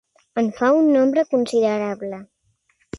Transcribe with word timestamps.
En 0.41 0.49
fa 0.61 0.69
un 0.79 0.89
nombre 0.95 1.25
considerable. 1.37 2.25